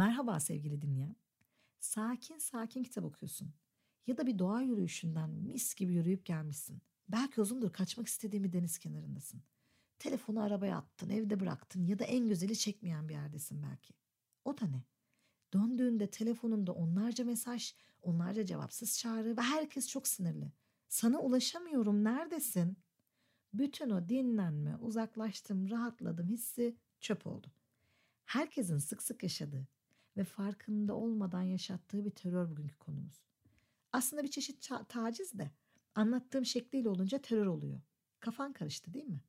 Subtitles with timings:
[0.00, 1.16] Merhaba sevgili dinleyen.
[1.80, 3.52] Sakin sakin kitap okuyorsun.
[4.06, 6.82] Ya da bir doğa yürüyüşünden mis gibi yürüyüp gelmişsin.
[7.08, 9.42] Belki uzundur kaçmak istediğin bir deniz kenarındasın.
[9.98, 13.94] Telefonu arabaya attın, evde bıraktın ya da en güzeli çekmeyen bir yerdesin belki.
[14.44, 14.84] O da ne?
[15.52, 20.52] Döndüğünde telefonunda onlarca mesaj, onlarca cevapsız çağrı ve herkes çok sinirli.
[20.88, 22.78] Sana ulaşamıyorum, neredesin?
[23.52, 27.52] Bütün o dinlenme, uzaklaştım, rahatladım hissi çöp oldu.
[28.24, 29.66] Herkesin sık sık yaşadığı
[30.16, 33.24] ve farkında olmadan yaşattığı bir terör bugünkü konumuz.
[33.92, 35.50] Aslında bir çeşit ta- taciz de
[35.94, 37.80] anlattığım şekliyle olunca terör oluyor.
[38.20, 39.20] Kafan karıştı değil mi?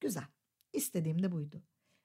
[0.00, 0.26] Güzel.
[0.72, 1.62] İstediğim de buydu.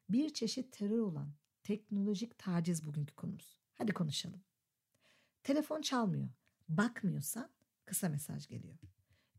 [0.10, 3.60] Bir çeşit terör olan teknolojik taciz bugünkü konumuz.
[3.74, 4.42] Hadi konuşalım.
[5.44, 6.30] Telefon çalmıyor.
[6.70, 7.50] Bakmıyorsan
[7.86, 8.78] kısa mesaj geliyor.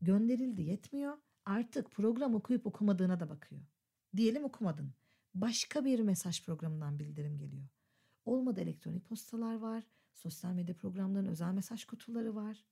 [0.01, 1.17] Gönderildi yetmiyor.
[1.45, 3.61] Artık program okuyup okumadığına da bakıyor.
[4.17, 4.93] Diyelim okumadın.
[5.33, 7.67] Başka bir mesaj programından bildirim geliyor.
[8.25, 9.83] Olmadı elektronik postalar var.
[10.13, 12.65] Sosyal medya programlarının özel mesaj kutuları var.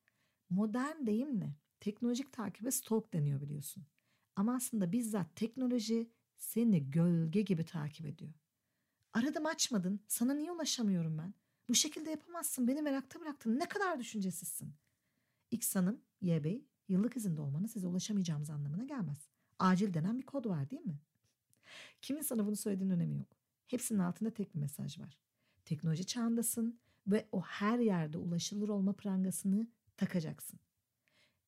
[0.50, 3.84] Modern deyimle teknolojik takibe stalk deniyor biliyorsun.
[4.36, 8.34] Ama aslında bizzat teknoloji seni gölge gibi takip ediyor.
[9.14, 10.00] Aradım açmadın.
[10.08, 11.34] Sana niye ulaşamıyorum ben?
[11.70, 12.68] Bu şekilde yapamazsın.
[12.68, 13.60] Beni merakta bıraktın.
[13.60, 14.74] Ne kadar düşüncesizsin.
[15.52, 19.30] X Hanım, Y Bey, yıllık izinde olmanız size ulaşamayacağımız anlamına gelmez.
[19.60, 21.00] Acil denen bir kod var değil mi?
[22.02, 23.38] Kimin sana bunu söylediğinin önemi yok.
[23.68, 25.20] Hepsinin altında tek bir mesaj var.
[25.66, 30.60] Teknoloji çağındasın ve o her yerde ulaşılır olma prangasını takacaksın.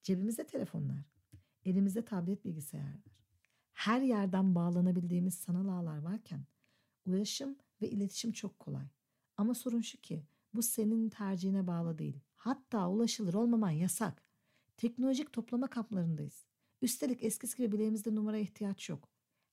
[0.04, 1.06] Cebimizde telefonlar,
[1.66, 3.16] elimizde tablet bilgisayarlar.
[3.74, 6.46] Her yerden bağlanabildiğimiz sanal ağlar varken
[7.06, 8.88] ulaşım ve iletişim çok kolay.
[9.38, 12.20] Ama sorun şu ki bu senin tercihine bağlı değil.
[12.36, 14.24] Hatta ulaşılır olmaman yasak.
[14.78, 16.46] Teknolojik toplama kamplarındayız.
[16.82, 19.10] Üstelik eskisi gibi bileğimizde numaraya ihtiyaç yok.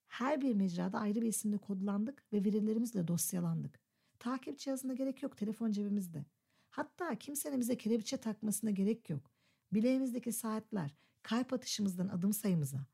[0.07, 3.82] Her bir mecrada ayrı bir isimle kodlandık ve verilerimizle dosyalandık.
[4.23, 6.25] Takip cihazına gerek yok, telefon cebimizde.
[6.71, 9.31] Hatta kimsenin bize kelepçe takmasına gerek yok.
[9.73, 12.87] Bileğimizdeki saatler, kalp atışımızdan adım sayımıza,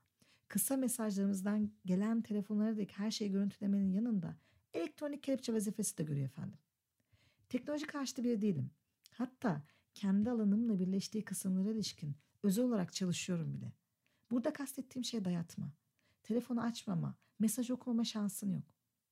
[0.49, 4.37] kısa mesajlarımızdan gelen telefonlardaki her şeyi görüntülemenin yanında
[4.75, 6.59] elektronik kelepçe vazifesi de görüyor efendim.
[7.49, 8.71] Teknoloji karşıtı biri değilim.
[9.11, 9.63] Hatta
[9.95, 13.73] kendi alanımla birleştiği kısımlara ilişkin özel olarak çalışıyorum bile.
[14.31, 15.73] Burada kastettiğim şey dayatma.
[16.23, 18.65] Telefonu açmama, mesaj okumama şansın yok.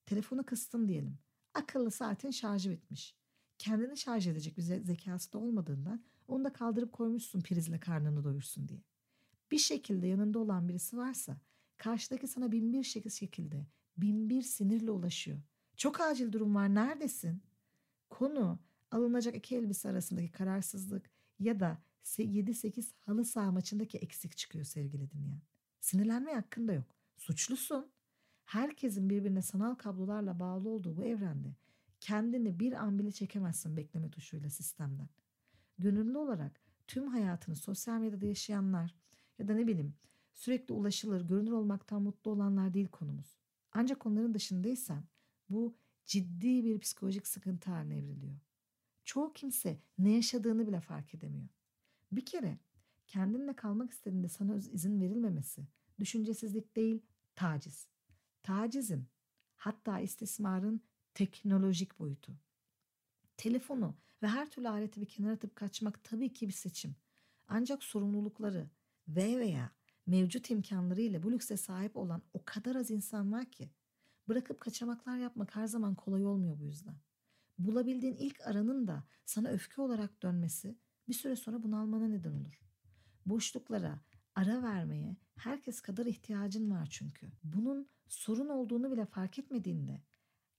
[0.07, 1.19] Telefonu kıstın diyelim.
[1.57, 3.17] Akıllı saatin şarjı bitmiş.
[3.59, 8.83] Kendini şarj edecek bir zekası da olmadığından onu da kaldırıp koymuşsun prizle karnını doyursun diye.
[9.51, 11.37] Bir şekilde yanında olan birisi varsa
[11.77, 13.67] karşıdaki sana bin bir şekilde
[13.97, 15.39] bin bir sinirle ulaşıyor.
[15.77, 17.43] Çok acil durum var neredesin?
[18.11, 18.59] Konu
[18.91, 25.43] alınacak iki elbise arasındaki kararsızlık ya da 7-8 halı saha maçındaki eksik çıkıyor sevgili dinleyen.
[25.81, 26.85] Sinirlenme hakkında yok.
[27.17, 27.96] Suçlusun.
[28.47, 31.55] Herkesin birbirine sanal kablolarla bağlı olduğu bu evrende
[32.01, 35.09] kendini bir an bile çekemezsin bekleme tuşuyla sistemden.
[35.79, 38.95] Gönüllü olarak tüm hayatını sosyal medyada yaşayanlar
[39.39, 39.95] ya da ne bileyim
[40.33, 43.39] sürekli ulaşılır, görünür olmaktan mutlu olanlar değil konumuz.
[43.73, 45.05] Ancak onların dışındaysan
[45.51, 48.37] bu ciddi bir psikolojik sıkıntı haline evriliyor.
[49.05, 51.49] Çoğu kimse ne yaşadığını bile fark edemiyor.
[52.13, 52.59] Bir kere
[53.07, 55.67] kendinle kalmak istediğinde sana izin verilmemesi
[56.01, 57.03] düşüncesizlik değil,
[57.35, 57.96] taciz.
[58.47, 59.09] Tacizin
[59.57, 60.81] hatta istismarın
[61.15, 62.33] teknolojik boyutu.
[63.37, 66.97] Telefonu ve her türlü aleti bir kenara atıp kaçmak tabii ki bir seçim.
[67.49, 68.71] Ancak sorumlulukları
[69.09, 69.71] ve veya
[70.07, 73.71] mevcut imkanlarıyla bu lükse sahip olan o kadar az insan var ki
[74.29, 76.97] bırakıp kaçamaklar yapmak her zaman kolay olmuyor bu yüzden.
[77.59, 80.79] Bulabildiğin ilk aranın da sana öfke olarak dönmesi
[81.09, 82.61] bir süre sonra bunalmana neden olur.
[83.27, 84.01] Boşluklara
[84.35, 87.31] ara vermeye herkes kadar ihtiyacın var çünkü.
[87.45, 90.01] Bunun sorun olduğunu bile fark etmediğinde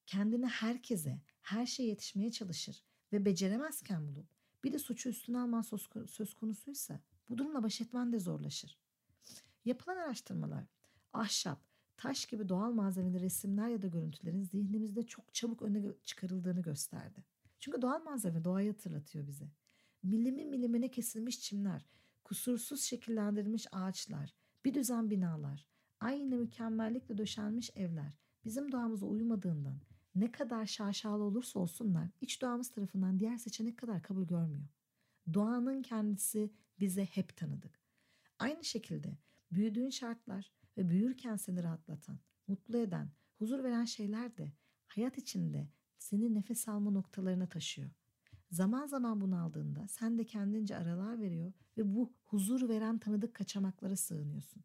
[0.05, 2.83] kendini herkese, her şeye yetişmeye çalışır
[3.13, 4.27] ve beceremezken bulup
[4.63, 5.61] bir de suçu üstüne alman
[6.07, 6.99] söz konusuysa
[7.29, 8.79] bu durumla baş etmen de zorlaşır.
[9.65, 10.65] Yapılan araştırmalar
[11.13, 11.61] ahşap,
[11.97, 17.23] taş gibi doğal malzemeli resimler ya da görüntülerin zihnimizde çok çabuk öne çıkarıldığını gösterdi.
[17.59, 19.51] Çünkü doğal malzeme doğayı hatırlatıyor bize.
[20.03, 21.85] Milimi milimine kesilmiş çimler,
[22.23, 24.33] kusursuz şekillendirilmiş ağaçlar,
[24.65, 25.67] bir düzen binalar,
[25.99, 29.81] aynı mükemmellikle döşenmiş evler bizim doğamıza uymadığından
[30.15, 34.67] ne kadar şaşalı olursa olsunlar iç doğamız tarafından diğer seçenek kadar kabul görmüyor.
[35.33, 37.79] Doğanın kendisi bize hep tanıdık.
[38.39, 39.17] Aynı şekilde
[39.51, 44.51] büyüdüğün şartlar ve büyürken seni rahatlatan, mutlu eden, huzur veren şeyler de
[44.87, 45.67] hayat içinde
[45.97, 47.89] seni nefes alma noktalarına taşıyor.
[48.51, 53.95] Zaman zaman bunu aldığında sen de kendince aralar veriyor ve bu huzur veren tanıdık kaçamaklara
[53.95, 54.63] sığınıyorsun.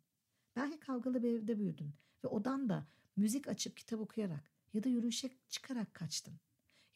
[0.56, 1.94] Belki kavgalı bir evde büyüdün
[2.24, 2.86] ve odan da
[3.16, 6.34] müzik açıp kitap okuyarak ya da yürüyüşe çıkarak kaçtın.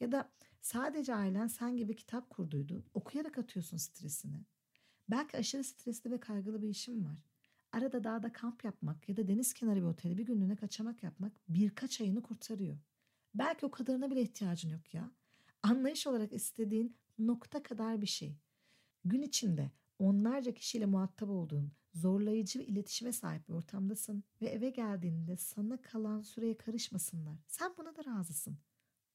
[0.01, 2.85] Ya da sadece ailen sen gibi kitap kurduydu.
[2.95, 4.45] Okuyarak atıyorsun stresini.
[5.11, 7.25] Belki aşırı stresli ve kaygılı bir işin var.
[7.73, 12.01] Arada dağda kamp yapmak ya da deniz kenarı bir otele bir günlüğüne kaçamak yapmak birkaç
[12.01, 12.79] ayını kurtarıyor.
[13.35, 15.11] Belki o kadarına bile ihtiyacın yok ya.
[15.67, 18.39] Anlayış olarak istediğin nokta kadar bir şey.
[19.05, 25.37] Gün içinde onlarca kişiyle muhatap olduğun, zorlayıcı bir iletişime sahip bir ortamdasın ve eve geldiğinde
[25.37, 27.39] sana kalan süreye karışmasınlar.
[27.49, 28.59] Sen buna da razısın.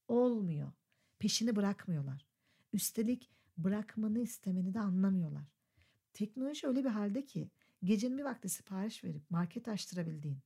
[0.08, 0.72] Olmuyor.
[1.20, 2.26] Peşini bırakmıyorlar.
[2.74, 5.46] Üstelik bırakmanı istemeni de anlamıyorlar.
[6.14, 7.50] Teknoloji öyle bir halde ki
[7.84, 10.40] gecenin bir vakti sipariş verip market açtırabildiğin,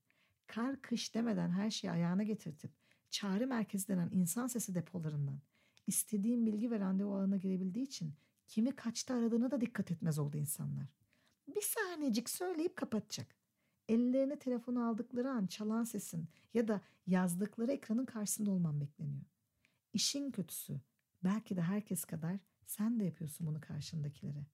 [0.48, 2.72] kar kış demeden her şeyi ayağına getirtip
[3.10, 5.40] çağrı merkezi denen insan sesi depolarından
[5.88, 8.14] istediğin bilgi ve randevu ağına girebildiği için
[8.48, 10.88] kimi kaçta aradığına da dikkat etmez oldu insanlar.
[11.48, 13.36] Bir saniyecik söyleyip kapatacak.
[13.88, 19.26] Ellerine telefonu aldıkları an çalan sesin ya da yazdıkları ekranın karşısında olman bekleniyor.
[19.94, 20.82] İşin kötüsü
[21.24, 24.46] belki de herkes kadar sen de yapıyorsun bunu karşındakilere.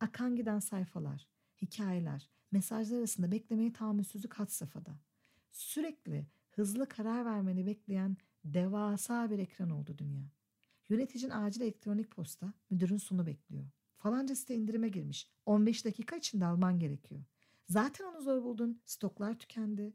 [0.00, 1.28] Akan giden sayfalar,
[1.62, 4.98] hikayeler, mesajlar arasında beklemeyi tahammülsüzlük had safhada.
[5.52, 10.24] Sürekli hızlı karar vermeni bekleyen devasa bir ekran oldu dünya.
[10.88, 13.64] Yöneticin acil elektronik posta, müdürün sunu bekliyor.
[13.96, 15.30] Falanca site indirime girmiş.
[15.46, 17.24] 15 dakika içinde alman gerekiyor.
[17.68, 19.92] Zaten onu zor buldun, stoklar tükendi.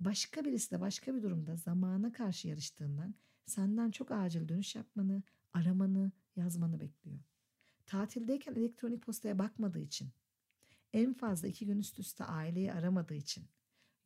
[0.00, 3.14] Başka birisi de başka bir durumda zamana karşı yarıştığından
[3.46, 5.22] senden çok acil dönüş yapmanı,
[5.52, 7.18] aramanı, yazmanı bekliyor.
[7.86, 10.08] Tatildeyken elektronik postaya bakmadığı için,
[10.92, 13.44] en fazla iki gün üst üste aileyi aramadığı için,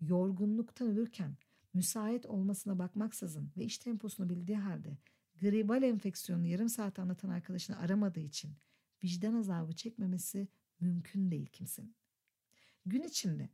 [0.00, 1.36] yorgunluktan ölürken
[1.74, 4.98] müsait olmasına bakmaksızın ve iş temposunu bildiği halde
[5.40, 8.56] gribal enfeksiyonunu yarım saat anlatan arkadaşını aramadığı için
[9.04, 10.48] vicdan azabı çekmemesi
[10.80, 11.94] mümkün değil kimsenin.
[12.86, 13.48] Gün içinde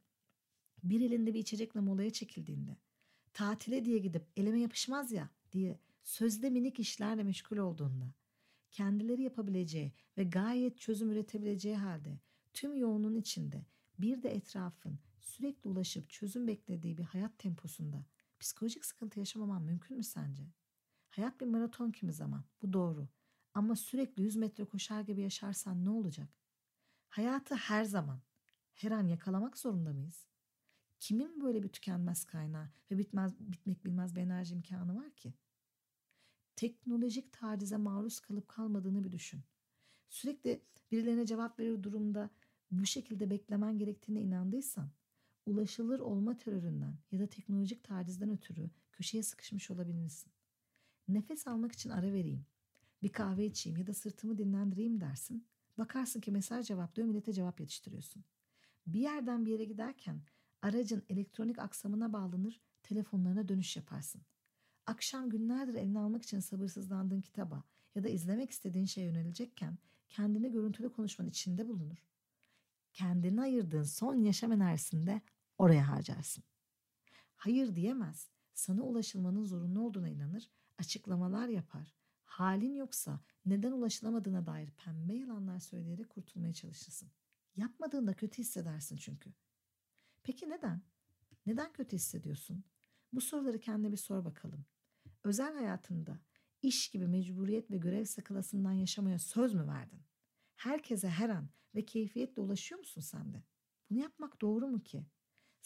[0.82, 2.76] bir elinde bir içecekle molaya çekildiğinde
[3.32, 8.14] tatile diye gidip eleme yapışmaz ya diye sözde minik işlerle meşgul olduğunda
[8.70, 12.20] kendileri yapabileceği ve gayet çözüm üretebileceği halde
[12.54, 13.66] tüm yoğunluğun içinde
[13.98, 18.04] bir de etrafın sürekli ulaşıp çözüm beklediği bir hayat temposunda
[18.40, 20.42] psikolojik sıkıntı yaşamaman mümkün mü sence?
[21.10, 22.44] Hayat bir maraton kimi zaman.
[22.62, 23.08] Bu doğru.
[23.54, 26.28] Ama sürekli 100 metre koşar gibi yaşarsan ne olacak?
[27.08, 28.20] Hayatı her zaman,
[28.74, 30.26] her an yakalamak zorunda mıyız?
[30.98, 35.34] Kimin böyle bir tükenmez kaynağı ve bitmez, bitmek bilmez bir enerji imkanı var ki?
[36.56, 39.40] Teknolojik tacize maruz kalıp kalmadığını bir düşün.
[40.08, 42.30] Sürekli birilerine cevap verir durumda
[42.70, 44.90] bu şekilde beklemen gerektiğine inandıysan,
[45.46, 50.32] ulaşılır olma teröründen ya da teknolojik tacizden ötürü köşeye sıkışmış olabilirsin.
[51.08, 52.46] Nefes almak için ara vereyim,
[53.02, 55.46] bir kahve içeyim ya da sırtımı dinlendireyim dersin.
[55.78, 58.24] Bakarsın ki mesaj cevaplıyor, millete cevap yetiştiriyorsun.
[58.86, 60.22] Bir yerden bir yere giderken
[60.62, 64.22] aracın elektronik aksamına bağlanır, telefonlarına dönüş yaparsın.
[64.86, 67.64] Akşam günlerdir eline almak için sabırsızlandığın kitaba
[67.94, 69.78] ya da izlemek istediğin şeye yönelecekken
[70.08, 72.06] kendini görüntülü konuşmanın içinde bulunur.
[72.92, 75.20] Kendini ayırdığın son yaşam enerjisinde
[75.58, 76.44] oraya harcarsın.
[77.36, 81.94] Hayır diyemez, sana ulaşılmanın zorunlu olduğuna inanır, açıklamalar yapar.
[82.24, 87.10] Halin yoksa neden ulaşılamadığına dair pembe yalanlar söyleyerek kurtulmaya çalışırsın.
[87.56, 89.32] Yapmadığında kötü hissedersin çünkü.
[90.22, 90.82] Peki neden?
[91.46, 92.64] Neden kötü hissediyorsun?
[93.12, 94.64] Bu soruları kendine bir sor bakalım.
[95.24, 96.20] Özel hayatında
[96.62, 100.02] iş gibi mecburiyet ve görev sakalasından yaşamaya söz mü verdin?
[100.56, 103.42] Herkese her an ve keyfiyetle ulaşıyor musun sen de?
[103.90, 105.06] Bunu yapmak doğru mu ki?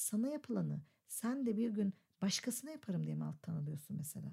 [0.01, 4.33] Sana yapılanı sen de bir gün başkasına yaparım diye mi alttan alıyorsun mesela?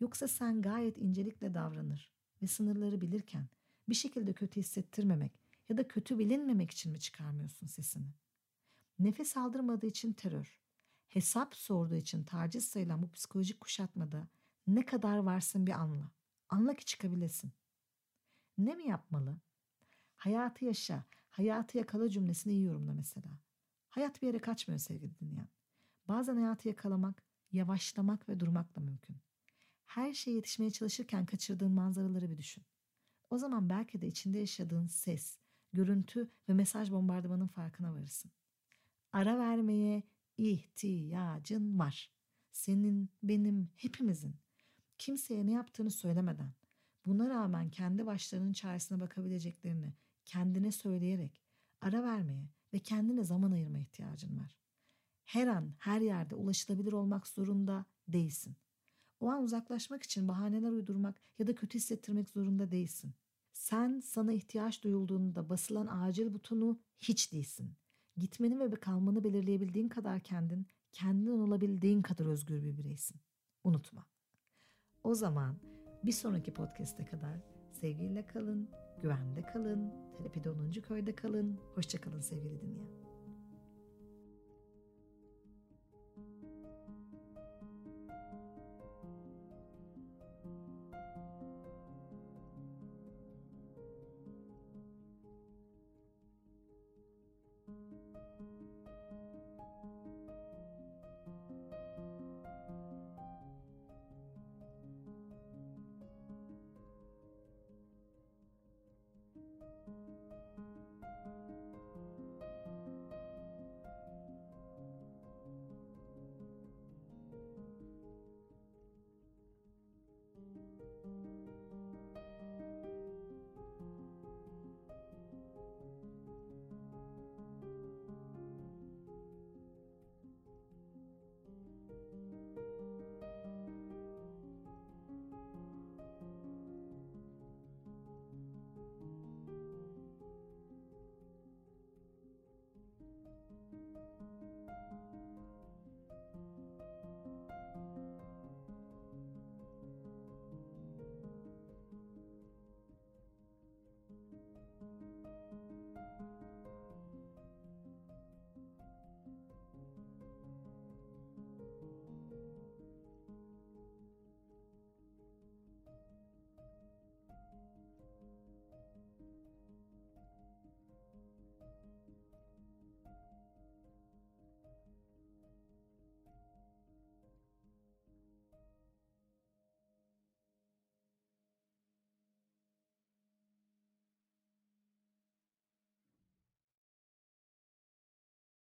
[0.00, 3.48] Yoksa sen gayet incelikle davranır ve sınırları bilirken
[3.88, 8.14] bir şekilde kötü hissettirmemek ya da kötü bilinmemek için mi çıkarmıyorsun sesini?
[8.98, 10.60] Nefes aldırmadığı için terör,
[11.08, 14.28] hesap sorduğu için taciz sayılan bu psikolojik kuşatmada
[14.66, 16.12] ne kadar varsın bir anla.
[16.48, 17.52] Anla ki çıkabilesin.
[18.58, 19.40] Ne mi yapmalı?
[20.16, 23.47] Hayatı yaşa, hayatı yakala cümlesini iyi yorumla mesela.
[23.88, 25.48] Hayat bir yere kaçmıyor sevgili dinleyen.
[26.08, 29.16] Bazen hayatı yakalamak, yavaşlamak ve durmakla mümkün.
[29.86, 32.64] Her şeye yetişmeye çalışırken kaçırdığın manzaraları bir düşün.
[33.30, 35.38] O zaman belki de içinde yaşadığın ses,
[35.72, 38.30] görüntü ve mesaj bombardımanın farkına varırsın.
[39.12, 40.02] Ara vermeye
[40.36, 42.12] ihtiyacın var.
[42.52, 44.36] Senin, benim, hepimizin.
[44.98, 46.52] Kimseye ne yaptığını söylemeden,
[47.06, 51.42] buna rağmen kendi başlarının çaresine bakabileceklerini kendine söyleyerek
[51.80, 54.56] ara vermeye ve kendine zaman ayırma ihtiyacın var.
[55.24, 58.56] Her an, her yerde ulaşılabilir olmak zorunda değilsin.
[59.20, 63.14] O an uzaklaşmak için bahaneler uydurmak ya da kötü hissettirmek zorunda değilsin.
[63.52, 67.74] Sen sana ihtiyaç duyulduğunda basılan acil butonu hiç değilsin.
[68.16, 73.20] Gitmeni ve kalmanı belirleyebildiğin kadar kendin, kendinden olabildiğin kadar özgür bir bireysin.
[73.64, 74.06] Unutma.
[75.04, 75.58] O zaman
[76.04, 77.40] Bir sonraki podcast'e kadar
[77.72, 78.70] sevgiyle kalın,
[79.02, 80.70] güvende kalın, terapide 10.
[80.70, 81.58] köyde kalın.
[81.74, 83.07] Hoşçakalın sevgili dinleyen.